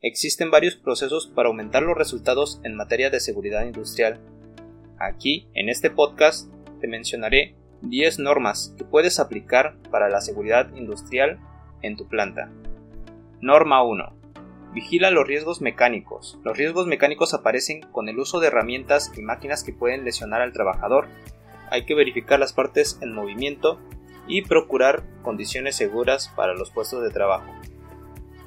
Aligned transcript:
existen 0.00 0.50
varios 0.50 0.76
procesos 0.76 1.26
para 1.26 1.48
aumentar 1.48 1.82
los 1.82 1.96
resultados 1.96 2.60
en 2.62 2.76
materia 2.76 3.10
de 3.10 3.20
seguridad 3.20 3.64
industrial. 3.64 4.20
Aquí, 4.98 5.48
en 5.54 5.68
este 5.68 5.90
podcast, 5.90 6.52
te 6.80 6.88
mencionaré 6.88 7.56
10 7.82 8.20
normas 8.20 8.74
que 8.76 8.84
puedes 8.84 9.18
aplicar 9.18 9.76
para 9.90 10.08
la 10.08 10.20
seguridad 10.20 10.74
industrial 10.74 11.38
en 11.82 11.96
tu 11.96 12.08
planta. 12.08 12.50
Norma 13.40 13.82
1. 13.82 14.16
Vigila 14.72 15.10
los 15.10 15.26
riesgos 15.26 15.60
mecánicos. 15.60 16.38
Los 16.44 16.56
riesgos 16.56 16.86
mecánicos 16.86 17.34
aparecen 17.34 17.80
con 17.92 18.08
el 18.08 18.18
uso 18.18 18.38
de 18.40 18.48
herramientas 18.48 19.12
y 19.16 19.22
máquinas 19.22 19.64
que 19.64 19.72
pueden 19.72 20.04
lesionar 20.04 20.42
al 20.42 20.52
trabajador. 20.52 21.08
Hay 21.70 21.84
que 21.86 21.94
verificar 21.94 22.38
las 22.38 22.52
partes 22.52 22.98
en 23.02 23.14
movimiento 23.14 23.80
y 24.26 24.42
procurar 24.42 25.04
condiciones 25.22 25.76
seguras 25.76 26.32
para 26.36 26.54
los 26.54 26.70
puestos 26.70 27.02
de 27.02 27.10
trabajo. 27.10 27.50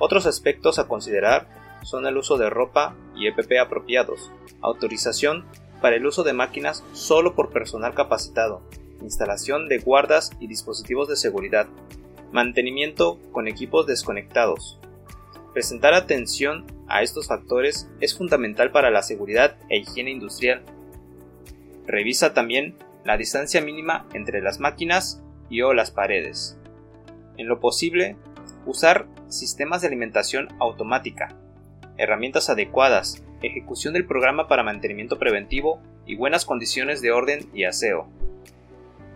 Otros 0.03 0.25
aspectos 0.25 0.79
a 0.79 0.87
considerar 0.87 1.47
son 1.83 2.07
el 2.07 2.17
uso 2.17 2.39
de 2.39 2.49
ropa 2.49 2.95
y 3.15 3.27
EPP 3.27 3.59
apropiados, 3.61 4.31
autorización 4.59 5.45
para 5.79 5.95
el 5.95 6.07
uso 6.07 6.23
de 6.23 6.33
máquinas 6.33 6.83
solo 6.93 7.35
por 7.35 7.51
personal 7.51 7.93
capacitado, 7.93 8.63
instalación 9.03 9.69
de 9.69 9.77
guardas 9.77 10.31
y 10.39 10.47
dispositivos 10.47 11.07
de 11.07 11.17
seguridad, 11.17 11.67
mantenimiento 12.31 13.19
con 13.31 13.47
equipos 13.47 13.85
desconectados. 13.85 14.79
Presentar 15.53 15.93
atención 15.93 16.65
a 16.87 17.03
estos 17.03 17.27
factores 17.27 17.87
es 17.99 18.17
fundamental 18.17 18.71
para 18.71 18.89
la 18.89 19.03
seguridad 19.03 19.55
e 19.69 19.77
higiene 19.77 20.09
industrial. 20.09 20.63
Revisa 21.85 22.33
también 22.33 22.75
la 23.05 23.17
distancia 23.17 23.61
mínima 23.61 24.07
entre 24.15 24.41
las 24.41 24.59
máquinas 24.59 25.21
y 25.47 25.61
o 25.61 25.75
las 25.75 25.91
paredes. 25.91 26.57
En 27.37 27.47
lo 27.47 27.59
posible, 27.59 28.15
usar 28.65 29.05
sistemas 29.31 29.81
de 29.81 29.87
alimentación 29.87 30.49
automática, 30.59 31.35
herramientas 31.97 32.49
adecuadas, 32.49 33.23
ejecución 33.41 33.93
del 33.93 34.05
programa 34.05 34.47
para 34.47 34.63
mantenimiento 34.63 35.17
preventivo 35.17 35.81
y 36.05 36.15
buenas 36.15 36.45
condiciones 36.45 37.01
de 37.01 37.11
orden 37.11 37.49
y 37.53 37.63
aseo. 37.63 38.07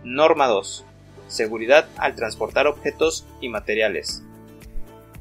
Norma 0.04 0.46
2. 0.46 0.84
Seguridad 1.28 1.88
al 1.96 2.14
transportar 2.14 2.66
objetos 2.66 3.26
y 3.40 3.48
materiales. 3.48 4.22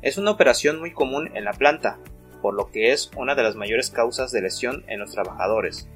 Es 0.01 0.17
una 0.17 0.31
operación 0.31 0.79
muy 0.79 0.91
común 0.91 1.31
en 1.33 1.43
la 1.43 1.53
planta, 1.53 1.97
por 2.41 2.53
lo 2.53 2.71
que 2.71 2.91
es 2.91 3.11
una 3.17 3.35
de 3.35 3.43
las 3.43 3.55
mayores 3.55 3.89
causas 3.89 4.31
de 4.31 4.41
lesión 4.41 4.83
en 4.87 4.99
los 4.99 5.11
trabajadores. 5.11 5.89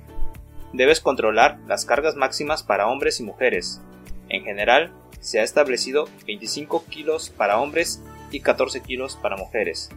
Debes 0.73 0.99
controlar 0.99 1.59
las 1.67 1.85
cargas 1.85 2.15
máximas 2.15 2.63
para 2.63 2.87
hombres 2.87 3.19
y 3.19 3.23
mujeres. 3.23 3.81
En 4.29 4.43
general, 4.43 4.91
se 5.19 5.39
ha 5.39 5.43
establecido 5.43 6.07
25 6.25 6.85
kilos 6.89 7.29
para 7.29 7.59
hombres 7.59 8.01
y 8.31 8.41
14 8.41 8.81
kilos 8.81 9.17
para 9.21 9.37
mujeres. 9.37 9.89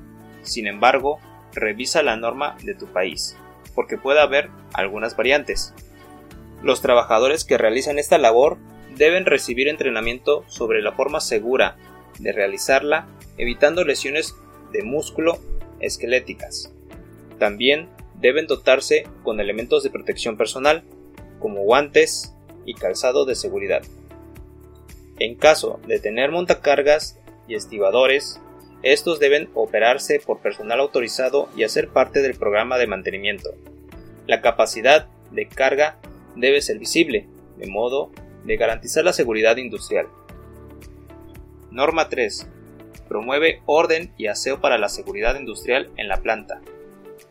Sin 0.42 0.66
embargo, 0.66 1.18
revisa 1.52 2.02
la 2.02 2.16
norma 2.16 2.56
de 2.62 2.74
tu 2.74 2.86
país, 2.86 3.36
porque 3.74 3.98
puede 3.98 4.20
haber 4.20 4.50
algunas 4.72 5.16
variantes. 5.16 5.74
Los 6.62 6.80
trabajadores 6.82 7.44
que 7.44 7.58
realizan 7.58 7.98
esta 7.98 8.18
labor 8.18 8.58
deben 8.96 9.26
recibir 9.26 9.68
entrenamiento 9.68 10.44
sobre 10.48 10.82
la 10.82 10.92
forma 10.92 11.20
segura 11.20 11.76
de 12.18 12.32
realizarla, 12.32 13.08
evitando 13.38 13.84
lesiones 13.84 14.34
de 14.72 14.82
músculo 14.82 15.38
esqueléticas. 15.80 16.72
También 17.38 17.88
deben 18.14 18.46
dotarse 18.46 19.04
con 19.24 19.40
elementos 19.40 19.82
de 19.82 19.90
protección 19.90 20.36
personal, 20.36 20.84
como 21.40 21.62
guantes 21.62 22.34
y 22.64 22.74
calzado 22.74 23.24
de 23.24 23.34
seguridad. 23.34 23.82
En 25.18 25.34
caso 25.34 25.80
de 25.86 25.98
tener 25.98 26.30
montacargas 26.30 27.18
y 27.48 27.54
estibadores, 27.54 28.40
estos 28.82 29.20
deben 29.20 29.48
operarse 29.54 30.20
por 30.20 30.40
personal 30.40 30.80
autorizado 30.80 31.48
y 31.56 31.62
hacer 31.62 31.88
parte 31.88 32.20
del 32.20 32.34
programa 32.34 32.78
de 32.78 32.88
mantenimiento. 32.88 33.50
La 34.26 34.40
capacidad 34.40 35.08
de 35.30 35.46
carga 35.46 35.98
debe 36.34 36.60
ser 36.60 36.78
visible, 36.78 37.28
de 37.58 37.68
modo 37.68 38.10
de 38.44 38.56
garantizar 38.56 39.04
la 39.04 39.12
seguridad 39.12 39.56
industrial. 39.56 40.08
Norma 41.70 42.08
3. 42.08 42.48
Promueve 43.08 43.62
orden 43.66 44.12
y 44.16 44.26
aseo 44.26 44.60
para 44.60 44.78
la 44.78 44.88
seguridad 44.88 45.36
industrial 45.36 45.90
en 45.96 46.08
la 46.08 46.18
planta. 46.18 46.60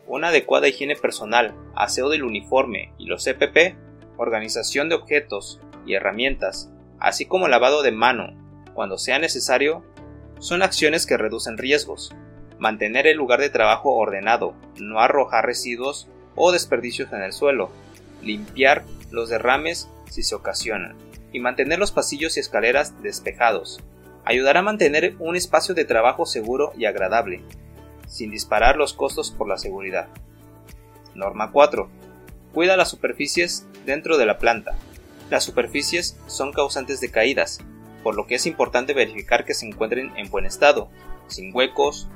Una 0.06 0.28
adecuada 0.28 0.68
higiene 0.68 0.96
personal, 0.96 1.54
aseo 1.74 2.08
del 2.08 2.24
uniforme 2.24 2.92
y 2.98 3.06
los 3.06 3.26
EPP, 3.26 3.76
organización 4.16 4.88
de 4.88 4.94
objetos 4.94 5.60
y 5.86 5.94
herramientas, 5.94 6.70
así 6.98 7.26
como 7.26 7.48
lavado 7.48 7.82
de 7.82 7.92
mano, 7.92 8.32
cuando 8.74 8.98
sea 8.98 9.18
necesario, 9.18 9.84
son 10.42 10.62
acciones 10.62 11.06
que 11.06 11.16
reducen 11.16 11.56
riesgos. 11.56 12.12
Mantener 12.58 13.06
el 13.06 13.16
lugar 13.16 13.40
de 13.40 13.48
trabajo 13.48 13.94
ordenado, 13.94 14.54
no 14.76 14.98
arrojar 14.98 15.46
residuos 15.46 16.08
o 16.34 16.50
desperdicios 16.50 17.12
en 17.12 17.22
el 17.22 17.32
suelo, 17.32 17.70
limpiar 18.22 18.84
los 19.12 19.28
derrames 19.28 19.88
si 20.10 20.24
se 20.24 20.34
ocasionan, 20.34 20.96
y 21.32 21.38
mantener 21.38 21.78
los 21.78 21.92
pasillos 21.92 22.36
y 22.36 22.40
escaleras 22.40 23.00
despejados. 23.02 23.80
Ayudará 24.24 24.60
a 24.60 24.64
mantener 24.64 25.14
un 25.20 25.36
espacio 25.36 25.76
de 25.76 25.84
trabajo 25.84 26.26
seguro 26.26 26.72
y 26.76 26.86
agradable, 26.86 27.44
sin 28.08 28.32
disparar 28.32 28.76
los 28.76 28.94
costos 28.94 29.30
por 29.30 29.48
la 29.48 29.58
seguridad. 29.58 30.08
Norma 31.14 31.52
4. 31.52 31.88
Cuida 32.52 32.76
las 32.76 32.90
superficies 32.90 33.64
dentro 33.86 34.18
de 34.18 34.26
la 34.26 34.38
planta. 34.38 34.72
Las 35.30 35.44
superficies 35.44 36.18
son 36.26 36.52
causantes 36.52 37.00
de 37.00 37.12
caídas, 37.12 37.60
por 38.02 38.14
lo 38.14 38.26
que 38.26 38.36
es 38.36 38.46
importante 38.46 38.94
verificar 38.94 39.44
que 39.44 39.54
se 39.54 39.66
encuentren 39.66 40.12
en 40.16 40.30
buen 40.30 40.44
estado, 40.44 40.90
sin 41.28 41.54
huecos, 41.54 42.08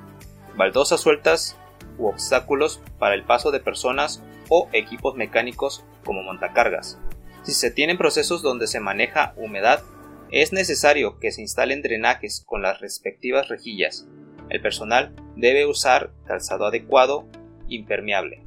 baldosas 0.57 1.01
sueltas 1.01 1.57
u 1.99 2.07
obstáculos 2.07 2.81
para 2.99 3.15
el 3.15 3.25
paso 3.25 3.51
de 3.51 3.61
personas 3.61 4.23
o 4.49 4.69
equipos 4.73 5.17
mecánicos 5.17 5.85
como 6.05 6.23
montacargas. 6.23 6.99
Si 7.43 7.53
se 7.53 7.71
tienen 7.71 7.99
procesos 7.99 8.43
donde 8.43 8.67
se 8.67 8.81
maneja 8.81 9.35
humedad, 9.37 9.83
es 10.31 10.53
necesario 10.53 11.19
que 11.21 11.31
se 11.31 11.43
instalen 11.43 11.83
drenajes 11.83 12.43
con 12.45 12.63
las 12.63 12.81
respectivas 12.81 13.49
rejillas. 13.49 14.07
El 14.49 14.61
personal 14.61 15.15
debe 15.37 15.67
usar 15.67 16.11
calzado 16.27 16.67
adecuado, 16.67 17.27
impermeable. 17.69 18.43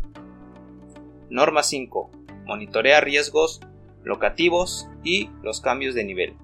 Norma 1.30 1.64
5. 1.64 2.12
Monitorea 2.46 3.00
riesgos 3.00 3.62
locativos 4.04 4.90
y 5.04 5.30
los 5.44 5.62
cambios 5.62 5.96
de 5.96 6.04
nivel. 6.04 6.36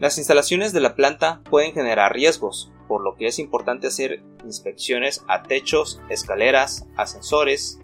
Las 0.00 0.16
instalaciones 0.16 0.72
de 0.72 0.80
la 0.80 0.94
planta 0.94 1.42
pueden 1.50 1.74
generar 1.74 2.14
riesgos, 2.14 2.72
por 2.88 3.02
lo 3.02 3.16
que 3.16 3.26
es 3.26 3.38
importante 3.38 3.88
hacer 3.88 4.22
inspecciones 4.46 5.22
a 5.28 5.42
techos, 5.42 6.00
escaleras, 6.08 6.86
ascensores, 6.96 7.78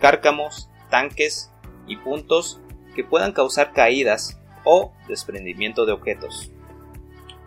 cárcamos, 0.00 0.70
tanques 0.88 1.52
y 1.86 1.98
puntos 1.98 2.58
que 2.96 3.04
puedan 3.04 3.32
causar 3.32 3.74
caídas 3.74 4.40
o 4.64 4.94
desprendimiento 5.08 5.84
de 5.84 5.92
objetos. 5.92 6.50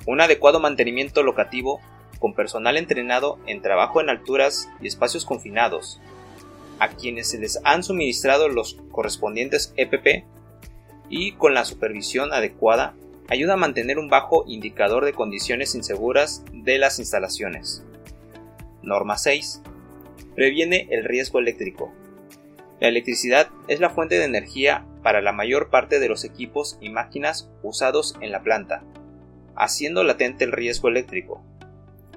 Un 0.06 0.22
adecuado 0.22 0.60
mantenimiento 0.60 1.24
locativo 1.24 1.82
con 2.20 2.36
personal 2.36 2.78
entrenado 2.78 3.40
en 3.48 3.64
trabajo 3.64 4.02
en 4.02 4.12
alturas 4.12 4.70
y 4.82 4.88
espacios 4.88 5.26
confinados, 5.26 6.00
a 6.78 6.90
quienes 6.90 7.32
se 7.32 7.40
les 7.40 7.60
han 7.64 7.82
suministrado 7.82 8.50
los 8.50 8.78
correspondientes 8.92 9.74
EPP 9.78 10.26
y 11.10 11.32
con 11.32 11.56
la 11.56 11.66
supervisión 11.66 12.34
adecuada 12.34 12.94
ayuda 13.30 13.54
a 13.54 13.58
mantener 13.58 14.00
un 14.00 14.10
bajo 14.10 14.44
indicador 14.48 15.06
de 15.06 15.14
condiciones 15.14 15.76
inseguras 15.76 16.44
de 16.54 16.78
las 16.78 17.00
instalaciones. 17.00 17.84
Norma 18.84 19.18
6. 19.18 19.62
Previene 20.36 20.88
el 20.92 21.04
riesgo 21.04 21.40
eléctrico. 21.40 21.94
La 22.80 22.88
electricidad 22.88 23.50
es 23.68 23.80
la 23.80 23.92
fuente 23.92 24.18
de 24.18 24.26
energía 24.26 24.86
para 25.04 25.22
la 25.22 25.32
mayor 25.32 25.70
parte 25.70 26.00
de 26.00 26.10
los 26.10 26.24
equipos 26.24 26.78
y 26.82 26.90
máquinas 26.90 27.50
usados 27.64 28.16
en 28.22 28.32
la 28.32 28.42
planta, 28.42 28.84
haciendo 29.56 30.04
latente 30.04 30.44
el 30.44 30.52
riesgo 30.52 30.88
eléctrico. 30.90 31.44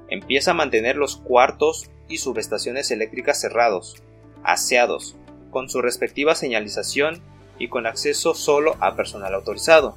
Empieza 0.09 0.53
a 0.53 0.54
mantener 0.54 0.97
los 0.97 1.16
cuartos 1.16 1.91
y 2.09 2.19
subestaciones 2.19 2.91
eléctricas 2.91 3.41
cerrados, 3.41 4.03
aseados, 4.42 5.16
con 5.50 5.68
su 5.68 5.80
respectiva 5.80 6.34
señalización 6.34 7.21
y 7.59 7.68
con 7.68 7.86
acceso 7.86 8.34
solo 8.34 8.77
a 8.80 8.97
personal 8.97 9.34
autorizado. 9.34 9.97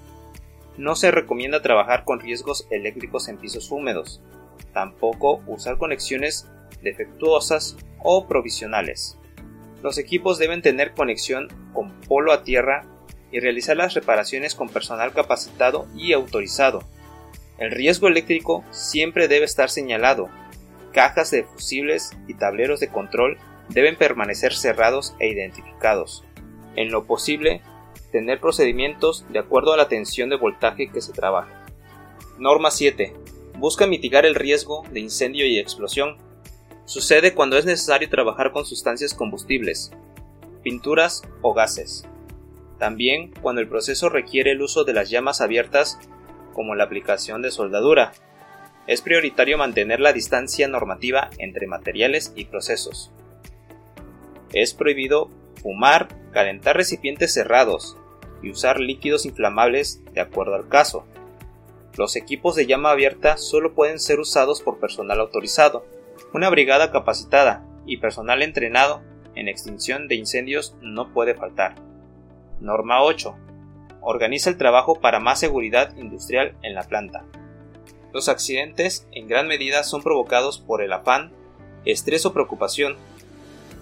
No 0.78 0.96
se 0.96 1.12
recomienda 1.12 1.62
trabajar 1.62 2.04
con 2.04 2.20
riesgos 2.20 2.68
eléctricos 2.70 3.28
en 3.28 3.38
pisos 3.38 3.72
húmedos, 3.72 4.22
tampoco 4.74 5.42
usar 5.48 5.78
conexiones 5.78 6.48
defectuosas 6.82 7.78
o 8.00 8.28
provisionales. 8.28 9.18
Los 9.82 9.98
equipos 9.98 10.38
deben 10.38 10.62
tener 10.62 10.94
conexión 10.94 11.48
con 11.74 11.92
polo 12.02 12.32
a 12.32 12.44
tierra 12.44 12.86
y 13.32 13.40
realizar 13.40 13.76
las 13.78 13.94
reparaciones 13.94 14.56
con 14.56 14.70
personal 14.70 15.14
capacitado 15.14 15.88
y 15.96 16.14
autorizado. 16.14 16.84
El 17.58 17.72
riesgo 17.72 18.08
eléctrico 18.08 18.64
siempre 18.72 19.28
debe 19.28 19.46
estar 19.46 19.70
señalado. 19.70 20.30
Cajas 20.94 21.32
de 21.32 21.44
fusibles 21.44 22.12
y 22.28 22.36
tableros 22.36 22.80
de 22.80 22.88
control 22.90 23.38
deben 23.70 23.98
permanecer 23.98 24.54
cerrados 24.54 25.16
e 25.20 25.28
identificados 25.28 26.24
en 26.78 26.92
lo 26.92 27.04
posible, 27.06 27.62
tener 28.12 28.40
procedimientos 28.40 29.26
de 29.30 29.40
acuerdo 29.40 29.74
a 29.74 29.78
la 29.78 29.88
tensión 29.88 30.30
de 30.30 30.38
voltaje 30.38 30.90
que 30.90 31.02
se 31.02 31.14
trabaja. 31.14 31.66
Norma 32.38 32.72
7. 32.72 33.14
Busca 33.58 33.88
mitigar 33.88 34.26
el 34.26 34.36
riesgo 34.36 34.84
de 34.92 35.00
incendio 35.00 35.46
y 35.46 35.58
explosión. 35.58 36.18
Sucede 36.86 37.34
cuando 37.34 37.58
es 37.58 37.66
necesario 37.66 38.10
trabajar 38.10 38.52
con 38.52 38.66
sustancias 38.66 39.14
combustibles, 39.14 39.92
pinturas 40.64 41.24
o 41.42 41.54
gases. 41.54 42.06
También 42.78 43.32
cuando 43.42 43.62
el 43.62 43.68
proceso 43.68 44.10
requiere 44.10 44.52
el 44.52 44.62
uso 44.62 44.84
de 44.84 44.94
las 44.94 45.10
llamas 45.10 45.42
abiertas 45.42 46.00
como 46.54 46.76
la 46.76 46.84
aplicación 46.84 47.42
de 47.42 47.52
soldadura. 47.52 48.14
Es 48.86 49.02
prioritario 49.02 49.58
mantener 49.58 50.00
la 50.00 50.14
distancia 50.14 50.68
normativa 50.68 51.30
entre 51.40 51.68
materiales 51.68 52.32
y 52.36 52.46
procesos. 52.46 53.12
Es 54.54 54.74
prohibido 54.74 55.30
fumar, 55.62 56.08
calentar 56.38 56.78
recipientes 56.78 57.34
cerrados 57.34 57.98
y 58.44 58.52
usar 58.52 58.80
líquidos 58.80 59.26
inflamables 59.26 60.04
de 60.14 60.22
acuerdo 60.22 60.54
al 60.54 60.70
caso. 60.70 61.04
Los 61.98 62.16
equipos 62.16 62.56
de 62.56 62.68
llama 62.68 62.92
abierta 62.92 63.38
solo 63.38 63.74
pueden 63.74 63.98
ser 64.00 64.20
usados 64.20 64.62
por 64.62 64.80
personal 64.80 65.20
autorizado 65.20 65.84
una 66.36 66.52
brigada 66.52 66.92
capacitada 66.92 67.66
y 67.88 67.98
personal 67.98 68.44
entrenado 68.44 69.02
en 69.34 69.48
extinción 69.48 70.08
de 70.08 70.14
incendios 70.14 70.76
no 70.80 71.12
puede 71.12 71.34
faltar. 71.34 71.74
Norma 72.60 73.02
8. 73.02 73.36
Organiza 74.02 74.52
el 74.52 74.58
trabajo 74.58 75.00
para 75.02 75.20
más 75.20 75.40
seguridad 75.40 75.98
industrial 75.98 76.56
en 76.62 76.76
la 76.76 76.84
planta. 76.84 77.26
Los 78.14 78.30
accidentes 78.30 79.08
en 79.12 79.28
gran 79.28 79.48
medida 79.48 79.84
son 79.84 80.04
provocados 80.04 80.60
por 80.60 80.84
el 80.84 80.94
afán, 80.94 81.32
estrés 81.84 82.28
o 82.28 82.34
preocupación. 82.34 82.96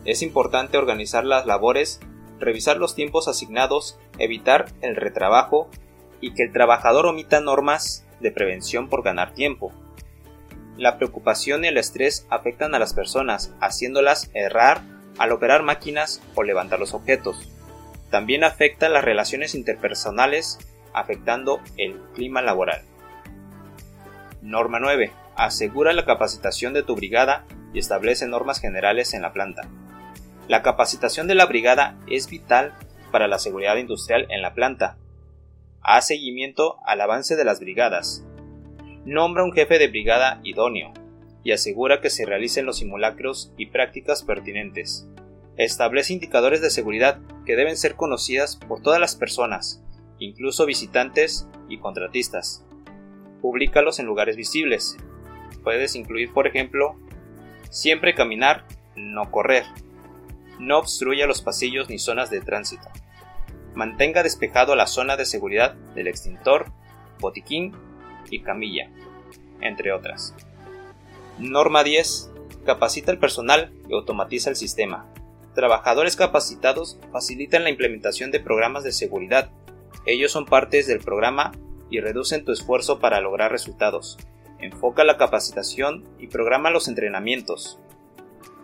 Es 0.06 0.22
importante 0.22 0.78
organizar 0.78 1.26
las 1.26 1.46
labores, 1.46 2.00
revisar 2.40 2.78
los 2.78 2.96
tiempos 2.96 3.28
asignados, 3.28 4.00
evitar 4.18 4.66
el 4.82 4.96
retrabajo 4.96 5.70
y 6.22 6.34
que 6.34 6.44
el 6.44 6.52
trabajador 6.52 7.06
omita 7.06 7.40
normas 7.42 8.06
de 8.20 8.32
prevención 8.32 8.90
por 8.90 9.04
ganar 9.04 9.34
tiempo. 9.34 9.72
La 10.78 10.98
preocupación 10.98 11.64
y 11.64 11.68
el 11.68 11.78
estrés 11.78 12.26
afectan 12.30 12.76
a 12.76 12.80
las 12.80 12.94
personas, 12.94 13.54
haciéndolas 13.62 14.30
errar 14.34 14.82
al 15.18 15.32
operar 15.32 15.64
máquinas 15.64 16.22
o 16.36 16.44
levantar 16.44 16.80
los 16.80 16.94
objetos. 16.94 17.50
También 18.12 18.44
afecta 18.44 18.90
las 18.90 19.04
relaciones 19.04 19.56
interpersonales, 19.56 20.60
afectando 20.94 21.62
el 21.78 22.00
clima 22.14 22.42
laboral. 22.42 22.82
Norma 24.42 24.80
9. 24.80 25.12
Asegura 25.36 25.94
la 25.94 26.06
capacitación 26.06 26.74
de 26.74 26.84
tu 26.84 26.96
brigada 26.96 27.46
y 27.74 27.80
establece 27.80 28.28
normas 28.28 28.60
generales 28.60 29.14
en 29.14 29.22
la 29.22 29.34
planta. 29.34 29.64
La 30.48 30.62
capacitación 30.62 31.28
de 31.28 31.36
la 31.36 31.46
brigada 31.46 31.98
es 32.08 32.30
vital 32.30 32.74
para 33.12 33.28
la 33.28 33.40
seguridad 33.40 33.78
industrial 33.78 34.28
en 34.30 34.42
la 34.42 34.54
planta. 34.54 34.98
Haz 35.82 36.08
seguimiento 36.08 36.78
al 36.86 37.02
avance 37.02 37.36
de 37.36 37.46
las 37.46 37.60
brigadas, 37.60 38.26
Nombra 39.06 39.44
un 39.44 39.54
jefe 39.54 39.78
de 39.78 39.88
brigada 39.88 40.42
idóneo 40.44 40.92
y 41.44 41.52
asegura 41.52 42.02
que 42.02 42.10
se 42.10 42.26
realicen 42.26 42.66
los 42.66 42.80
simulacros 42.80 43.54
y 43.56 43.68
prácticas 43.68 44.24
pertinentes. 44.24 45.08
Establece 45.58 46.14
indicadores 46.14 46.60
de 46.60 46.72
seguridad 46.72 47.20
que 47.46 47.56
deben 47.56 47.78
ser 47.78 47.94
conocidas 47.94 48.56
por 48.56 48.82
todas 48.82 49.00
las 49.00 49.16
personas, 49.16 49.84
incluso 50.18 50.66
visitantes 50.66 51.48
y 51.70 51.78
contratistas. 51.78 52.66
Publícalos 53.42 54.00
en 54.00 54.08
lugares 54.08 54.38
visibles. 54.38 54.98
Puedes 55.64 55.96
incluir, 55.96 56.34
por 56.34 56.48
ejemplo, 56.48 56.96
siempre 57.70 58.16
caminar, 58.16 58.66
no 58.96 59.30
correr. 59.30 59.66
No 60.60 60.80
obstruya 60.80 61.28
los 61.28 61.42
pasillos 61.42 61.90
ni 61.90 62.00
zonas 62.00 62.30
de 62.30 62.42
tránsito. 62.42 62.88
Mantenga 63.74 64.24
despejado 64.24 64.76
la 64.76 64.88
zona 64.88 65.18
de 65.18 65.26
seguridad 65.26 65.74
del 65.96 66.08
extintor, 66.08 66.72
botiquín 67.20 67.74
y 68.30 68.42
camilla, 68.42 68.90
entre 69.62 69.92
otras. 69.92 70.34
Norma 71.38 71.84
10. 71.84 72.32
Capacita 72.66 73.12
el 73.12 73.20
personal 73.20 73.74
y 73.90 73.94
automatiza 73.94 74.50
el 74.50 74.56
sistema. 74.56 75.12
Trabajadores 75.54 76.16
capacitados 76.16 77.00
facilitan 77.12 77.64
la 77.64 77.70
implementación 77.70 78.32
de 78.32 78.40
programas 78.40 78.84
de 78.84 78.92
seguridad. 78.92 79.50
Ellos 80.06 80.32
son 80.32 80.46
partes 80.46 80.88
del 80.88 81.00
programa 81.00 81.52
y 81.90 82.00
reducen 82.00 82.46
tu 82.46 82.52
esfuerzo 82.52 83.00
para 83.00 83.22
lograr 83.22 83.52
resultados. 83.52 84.18
Enfoca 84.60 85.04
la 85.04 85.18
capacitación 85.18 86.04
y 86.18 86.28
programa 86.28 86.72
los 86.72 86.88
entrenamientos. 86.88 87.80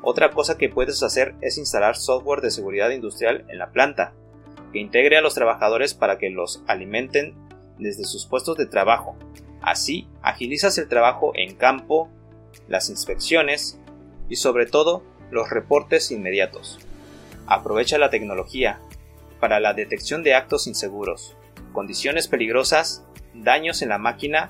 Otra 0.04 0.32
cosa 0.32 0.58
que 0.58 0.70
puedes 0.70 1.04
hacer 1.04 1.36
es 1.42 1.58
instalar 1.58 1.96
software 1.96 2.42
de 2.42 2.52
seguridad 2.52 2.90
industrial 2.90 3.46
en 3.50 3.60
la 3.60 3.72
planta, 3.72 4.14
que 4.74 4.80
integre 4.80 5.18
a 5.18 5.22
los 5.22 5.36
trabajadores 5.36 5.94
para 5.94 6.18
que 6.18 6.30
los 6.30 6.64
alimenten 6.68 7.36
desde 7.78 8.06
sus 8.06 8.26
puestos 8.26 8.58
de 8.58 8.66
trabajo, 8.66 9.16
Así, 9.62 10.08
agilizas 10.24 10.78
el 10.80 10.88
trabajo 10.88 11.34
en 11.36 11.56
campo, 11.56 12.10
las 12.68 12.90
inspecciones 12.90 13.80
y 14.28 14.38
sobre 14.38 14.66
todo 14.66 15.04
los 15.30 15.50
reportes 15.50 16.12
inmediatos. 16.12 16.80
Aprovecha 17.46 18.00
la 18.00 18.10
tecnología 18.10 18.80
para 19.40 19.60
la 19.60 19.74
detección 19.74 20.24
de 20.24 20.34
actos 20.34 20.66
inseguros, 20.66 21.36
condiciones 21.74 22.28
peligrosas, 22.28 23.06
daños 23.36 23.82
en 23.84 23.90
la 23.90 24.00
máquina, 24.00 24.50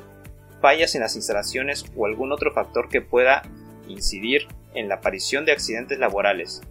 fallas 0.62 0.96
en 0.96 1.02
las 1.02 1.16
instalaciones 1.16 1.86
o 1.96 2.06
algún 2.06 2.32
otro 2.32 2.54
factor 2.54 2.88
que 2.88 3.02
pueda 3.02 3.42
incidir 3.88 4.48
en 4.74 4.90
la 4.90 4.96
aparición 4.96 5.46
de 5.46 5.52
accidentes 5.52 6.00
laborales. 6.00 6.62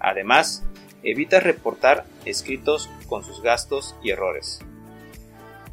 Además, 0.00 0.64
evita 1.02 1.40
reportar 1.40 2.04
escritos 2.24 2.90
con 3.08 3.24
sus 3.24 3.42
gastos 3.42 3.96
y 4.02 4.10
errores. 4.10 4.60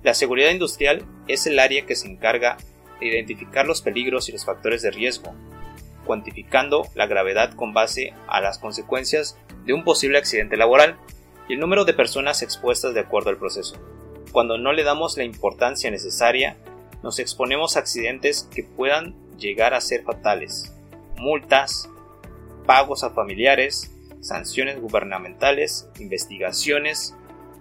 La 0.04 0.14
seguridad 0.14 0.52
industrial 0.52 1.04
es 1.28 1.48
el 1.48 1.60
área 1.60 1.86
que 1.86 1.96
se 1.96 2.08
encarga 2.08 2.58
de 3.00 3.08
identificar 3.08 3.66
los 3.66 3.82
peligros 3.82 4.30
y 4.30 4.32
los 4.32 4.46
factores 4.46 4.82
de 4.82 4.92
riesgo, 4.92 5.34
cuantificando 6.06 6.88
la 6.94 7.08
gravedad 7.08 7.54
con 7.56 7.74
base 7.74 8.14
a 8.28 8.40
las 8.40 8.60
consecuencias 8.60 9.38
de 9.66 9.74
un 9.74 9.84
posible 9.84 10.20
accidente 10.20 10.58
laboral 10.58 10.98
y 11.50 11.54
el 11.54 11.60
número 11.60 11.86
de 11.86 11.94
personas 11.94 12.42
expuestas 12.44 12.94
de 12.94 13.00
acuerdo 13.00 13.32
al 13.32 13.38
proceso. 13.38 13.76
Cuando 14.32 14.58
no 14.58 14.74
le 14.74 14.84
damos 14.84 15.18
la 15.18 15.24
importancia 15.24 15.90
necesaria, 15.90 16.56
nos 17.02 17.20
exponemos 17.20 17.76
a 17.76 17.80
accidentes 17.80 18.48
que 18.54 18.64
puedan 18.64 19.16
llegar 19.38 19.74
a 19.74 19.82
ser 19.82 20.04
fatales, 20.04 20.75
multas, 21.18 21.90
pagos 22.66 23.04
a 23.04 23.12
familiares, 23.12 23.92
sanciones 24.22 24.82
gubernamentales, 24.82 25.88
investigaciones 26.00 27.16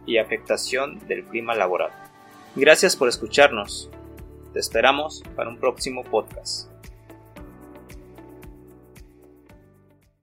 y 0.07 0.19
afectación 0.19 1.07
del 1.07 1.25
clima 1.25 1.55
laboral. 1.55 1.91
Gracias 2.57 2.97
por 2.97 3.09
escucharnos. 3.09 3.91
Te 4.53 4.61
esperamos 4.61 5.23
para 5.37 5.51
un 5.51 5.59
próximo 5.59 6.05
podcast. 6.05 6.74